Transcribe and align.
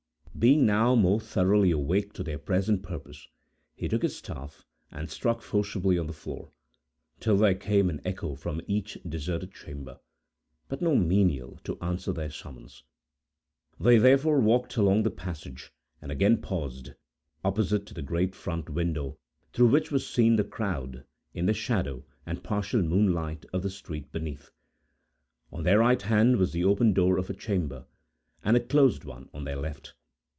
Being 0.39 0.65
now 0.65 0.95
more 0.95 1.19
thoroughly 1.19 1.69
awake 1.69 2.13
to 2.13 2.23
their 2.23 2.39
present 2.39 2.81
purpose, 2.81 3.27
he 3.75 3.87
took 3.87 4.01
his 4.01 4.17
staff, 4.17 4.65
and 4.89 5.07
struck 5.07 5.43
forcibly 5.43 5.99
on 5.99 6.07
the 6.07 6.13
floor, 6.13 6.49
till 7.19 7.37
there 7.37 7.53
came 7.53 7.91
an 7.91 8.01
echo 8.03 8.33
from 8.33 8.59
each 8.65 8.97
deserted 9.07 9.53
chamber, 9.53 9.99
but 10.67 10.81
no 10.81 10.95
menial, 10.95 11.59
to 11.65 11.79
answer 11.79 12.11
their 12.11 12.31
summons. 12.31 12.81
They 13.79 13.99
therefore 13.99 14.39
walked 14.39 14.77
along 14.77 15.03
the 15.03 15.11
passage, 15.11 15.71
and 16.01 16.11
again 16.11 16.41
paused, 16.41 16.91
opposite 17.45 17.85
to 17.87 17.93
the 17.93 18.01
great 18.01 18.33
front 18.33 18.67
window, 18.67 19.19
through 19.53 19.67
which 19.67 19.91
was 19.91 20.07
seen 20.09 20.37
the 20.37 20.43
crowd, 20.43 21.05
in 21.35 21.45
the 21.45 21.53
shadow 21.53 22.03
and 22.25 22.43
partial 22.43 22.81
moonlight 22.81 23.45
of 23.53 23.61
the 23.61 23.69
street 23.69 24.11
beneath. 24.11 24.49
On 25.51 25.61
their 25.61 25.77
right 25.79 26.01
hand 26.01 26.37
was 26.37 26.51
the 26.51 26.63
open 26.63 26.93
door 26.93 27.19
of 27.19 27.29
a 27.29 27.33
chamber, 27.35 27.85
and 28.43 28.57
a 28.57 28.59
closed 28.59 29.03
one 29.03 29.29
on 29.35 29.43
their 29.43 29.57
left. 29.57 29.93